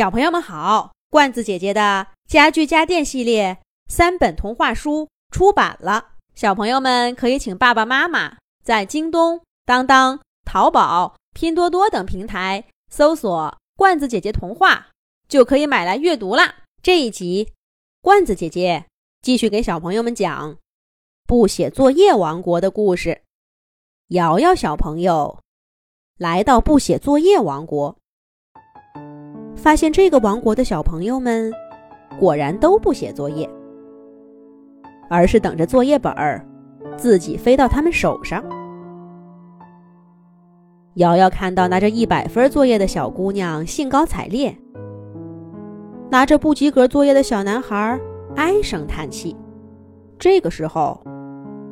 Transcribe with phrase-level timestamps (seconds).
[0.00, 14.88] 小朋友们好，罐子姐姐的家具家电系列三本童话书出版了，小朋友们可以请爸爸妈妈在京东、当当、淘宝、拼多多等平台搜索“罐子姐姐童话”，
[15.28, 16.54] 就可以买来阅读啦。
[16.82, 17.52] 这一集，
[18.00, 18.86] 罐子姐姐
[19.20, 20.56] 继续给小朋友们讲
[21.26, 23.20] 不写作业王国的故事。
[24.06, 25.40] 瑶瑶小朋友
[26.16, 27.98] 来到不写作业王国。
[29.60, 31.52] 发现这个王国的小朋友们，
[32.18, 33.48] 果然都不写作业，
[35.10, 36.42] 而是等着作业本儿
[36.96, 38.42] 自己飞到他们手上。
[40.94, 44.56] 瑶瑶看到拿着一百分作业的小姑娘兴高采烈，
[46.08, 48.00] 拿着不及格作业的小男孩
[48.36, 49.36] 唉声叹气。
[50.18, 50.98] 这个时候，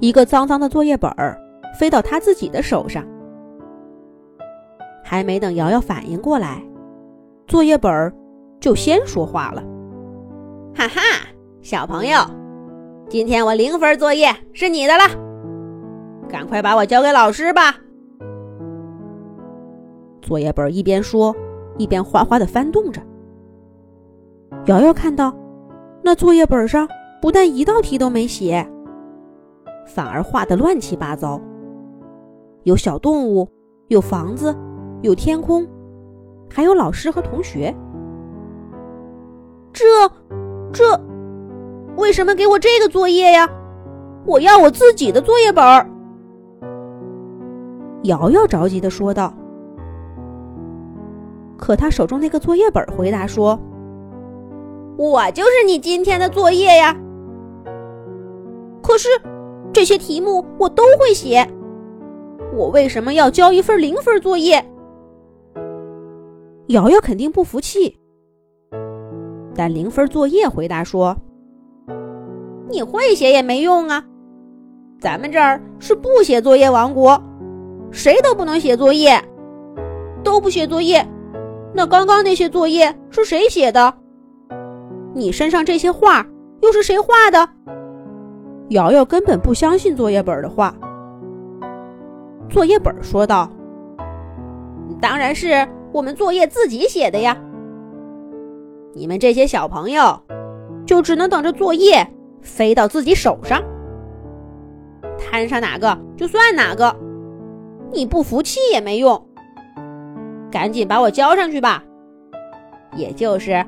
[0.00, 1.34] 一个脏脏的作业本儿
[1.78, 3.02] 飞到他自己的手上，
[5.02, 6.62] 还没等瑶瑶反应过来。
[7.50, 8.14] 作业本儿
[8.60, 9.60] 就先说话了
[10.72, 11.00] ：“哈哈，
[11.62, 12.20] 小朋友，
[13.08, 15.02] 今天我零分作业是你的了，
[16.28, 17.74] 赶快把我交给老师吧。”
[20.22, 21.34] 作业本一边说，
[21.76, 23.02] 一边哗哗的翻动着。
[24.66, 25.34] 瑶瑶看到，
[26.04, 26.88] 那作业本上
[27.20, 28.64] 不但一道题都没写，
[29.88, 31.40] 反而画的乱七八糟，
[32.62, 33.48] 有小动物，
[33.88, 34.54] 有房子，
[35.02, 35.66] 有天空。
[36.52, 37.74] 还有老师和同学，
[39.72, 39.84] 这
[40.72, 41.00] 这
[41.96, 43.48] 为什么给我这个作业呀？
[44.26, 45.88] 我要我自己的作业本儿。
[48.02, 49.32] 瑶瑶着急的说道。
[51.56, 53.58] 可他手中那个作业本回答说
[54.96, 56.96] ：“我就是你今天的作业呀。
[58.82, 59.08] 可是
[59.72, 61.46] 这些题目我都会写，
[62.54, 64.64] 我为什么要交一份零分作业？”
[66.70, 67.98] 瑶瑶肯定不服气，
[69.56, 71.16] 但零分作业回答说
[72.70, 74.04] ：“你会写也没用啊，
[75.00, 77.20] 咱们这儿是不写作业王国，
[77.90, 79.20] 谁都不能写作业，
[80.22, 81.04] 都不写作业。
[81.74, 83.92] 那刚刚那些作业是谁写的？
[85.12, 86.24] 你身上这些画
[86.62, 87.48] 又是谁画的？”
[88.70, 90.72] 瑶瑶根本不相信作业本的话。
[92.48, 93.50] 作业本说道
[95.02, 97.36] ：“当然是。”我们作业自己写的呀，
[98.94, 100.20] 你们这些小朋友
[100.86, 102.06] 就只能等着作业
[102.40, 103.62] 飞到自己手上，
[105.18, 106.94] 摊上哪个就算哪个，
[107.92, 109.26] 你不服气也没用，
[110.50, 111.82] 赶紧把我交上去吧，
[112.94, 113.64] 也就是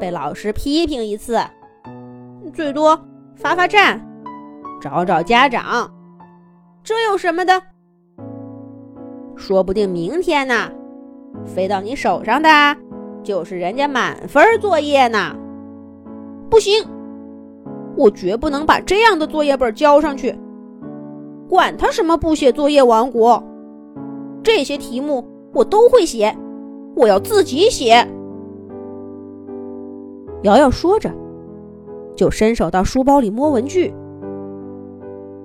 [0.00, 1.38] 被老师批评一次，
[2.54, 2.98] 最多
[3.36, 4.00] 罚罚站，
[4.80, 5.92] 找找家长，
[6.82, 7.62] 这有什么的？
[9.36, 10.72] 说不定明天呢。
[11.44, 12.48] 飞到你手上的，
[13.22, 15.34] 就是人家满分作业呢。
[16.50, 16.84] 不行，
[17.96, 20.36] 我绝不能把这样的作业本交上去。
[21.48, 23.42] 管他什么不写作业王国，
[24.42, 26.36] 这些题目我都会写，
[26.94, 28.06] 我要自己写。
[30.42, 31.10] 瑶瑶说着，
[32.14, 33.94] 就伸手到书包里摸文具，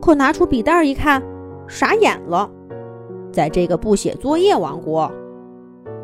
[0.00, 1.22] 可拿出笔袋一看，
[1.68, 2.50] 傻眼了。
[3.30, 5.10] 在这个不写作业王国。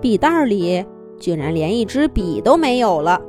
[0.06, 0.86] 笔袋里
[1.18, 3.20] 竟然连一支笔都没有了。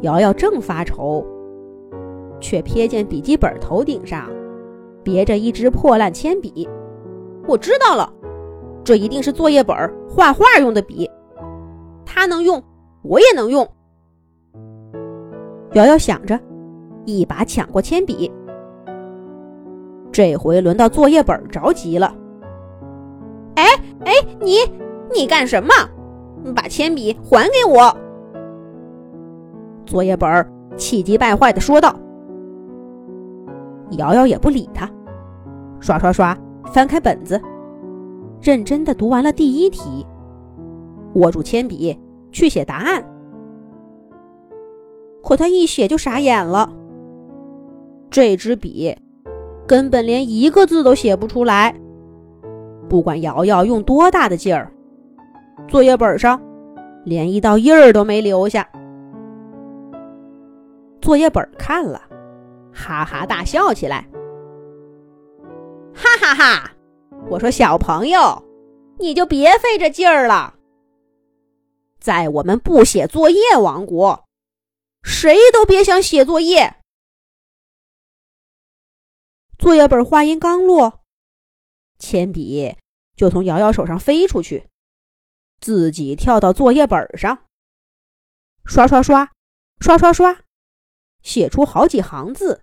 [0.00, 1.24] 瑶瑶正发愁，
[2.40, 4.28] 却瞥见笔记本头顶上
[5.04, 6.68] 别着一支破烂铅笔。
[7.46, 8.12] 我知道了，
[8.82, 9.76] 这一定是作业本
[10.08, 11.08] 画画用的笔。
[12.04, 12.60] 它能用，
[13.02, 13.64] 我也能用。
[15.74, 16.36] 瑶瑶想着，
[17.04, 18.28] 一把抢过铅笔。
[20.10, 22.12] 这回轮到作业本着急了。
[24.06, 24.58] 哎，你
[25.12, 25.68] 你干什么？
[26.54, 27.94] 把铅笔还给我！
[29.84, 31.94] 作业本气急败坏的说道。
[33.98, 34.88] 瑶瑶也不理他，
[35.80, 36.36] 刷刷刷
[36.72, 37.40] 翻开本子，
[38.40, 40.06] 认真的读完了第一题，
[41.14, 41.98] 握住铅笔
[42.30, 43.04] 去写答案。
[45.20, 46.72] 可他一写就傻眼了，
[48.08, 48.96] 这支笔
[49.66, 51.74] 根本连一个字都写不出来。
[52.88, 54.72] 不管瑶瑶用多大的劲儿，
[55.68, 56.40] 作业本上
[57.04, 58.68] 连一道印儿都没留下。
[61.00, 62.02] 作业本看了，
[62.72, 64.08] 哈哈大笑起来，
[65.94, 66.72] 哈哈哈！
[67.28, 68.42] 我说小朋友，
[68.98, 70.54] 你就别费这劲儿了。
[71.98, 74.24] 在我们不写作业王国，
[75.02, 76.76] 谁都别想写作业。
[79.58, 81.00] 作业本话音刚落。
[81.98, 82.76] 铅笔
[83.16, 84.68] 就从瑶瑶手上飞出去，
[85.60, 87.46] 自己跳到作业本上，
[88.64, 89.32] 刷刷刷，
[89.80, 90.42] 刷刷刷，
[91.22, 92.62] 写出好几行字。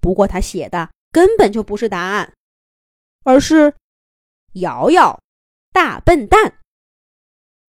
[0.00, 2.34] 不过他写的根本就不是答案，
[3.24, 3.74] 而是
[4.54, 5.20] “瑶瑶，
[5.72, 6.60] 大笨蛋”。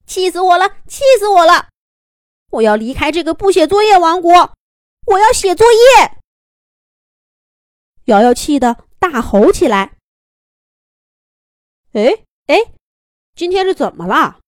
[0.05, 0.69] 气死我了！
[0.87, 1.69] 气死我了！
[2.51, 4.55] 我要离开这个不写作业王国，
[5.05, 6.17] 我要写作业！
[8.05, 9.97] 瑶瑶气得大吼起来。
[11.93, 12.73] 哎哎，
[13.35, 14.41] 今天是怎么了？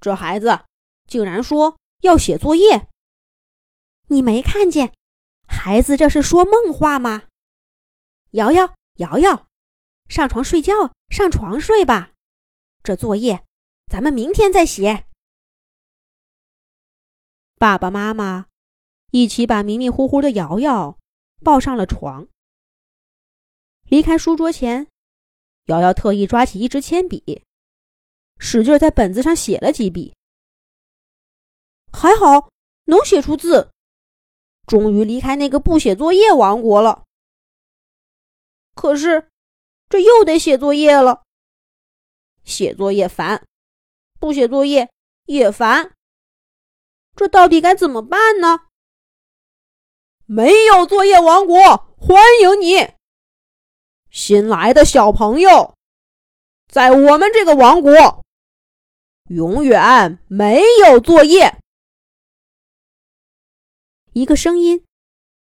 [0.00, 0.64] 这孩子
[1.06, 2.88] 竟然说要写作业！
[4.06, 4.94] 你没看见，
[5.46, 7.24] 孩子这是说梦话吗？
[8.30, 9.46] 瑶瑶，瑶瑶，
[10.08, 12.12] 上床睡觉，上床睡吧。
[12.82, 13.44] 这作业。
[13.90, 15.06] 咱们明天再写。
[17.56, 18.48] 爸爸妈妈
[19.12, 20.98] 一起把迷迷糊糊的瑶瑶
[21.42, 22.28] 抱上了床。
[23.88, 24.86] 离开书桌前，
[25.64, 27.42] 瑶瑶特意抓起一支铅笔，
[28.38, 30.14] 使劲在本子上写了几笔。
[31.90, 32.50] 还好
[32.84, 33.70] 能写出字，
[34.66, 37.04] 终于离开那个不写作业王国了。
[38.74, 39.30] 可是，
[39.88, 41.22] 这又得写作业了。
[42.44, 43.42] 写作业烦。
[44.20, 44.90] 不写作业
[45.24, 45.94] 也烦，
[47.16, 48.66] 这到底该怎么办呢？
[50.26, 51.56] 没有作业王国
[51.96, 52.97] 欢迎你，
[54.10, 55.74] 新来的小朋友，
[56.66, 58.24] 在我们这个王国，
[59.28, 61.58] 永远没有作业。
[64.12, 64.84] 一个声音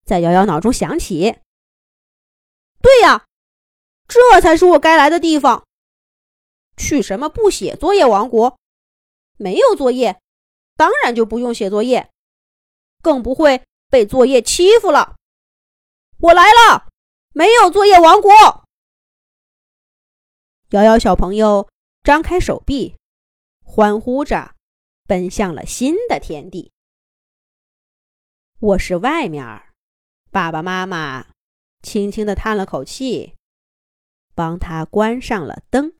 [0.05, 1.39] 在瑶瑶脑中响起
[2.81, 3.25] ：“对呀，
[4.07, 5.65] 这才是我该来的地方。
[6.75, 8.59] 去什么不写作业王国？”
[9.39, 10.19] 没有作业，
[10.75, 12.09] 当然就不用写作业，
[13.01, 15.15] 更不会被作业欺负了。
[16.19, 16.87] 我来了，
[17.37, 18.31] 没有作业王国。
[20.69, 21.69] 瑶瑶小朋友
[22.01, 22.95] 张开手臂，
[23.63, 24.55] 欢呼着
[25.05, 26.71] 奔向了新的天地。
[28.61, 29.45] 卧室外面，
[30.31, 31.27] 爸爸妈妈
[31.83, 33.35] 轻轻地叹了口气，
[34.33, 35.93] 帮他关上了灯。